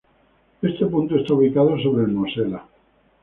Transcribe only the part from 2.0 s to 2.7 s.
el Mosela.